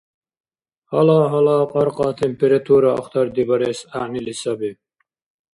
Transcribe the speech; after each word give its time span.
Гьала-гьала 0.89 1.55
кьаркьа 1.71 2.07
температура 2.21 2.89
ахтардибарес 2.99 3.79
гӀягӀнили 3.91 4.33
саби. 4.41 4.71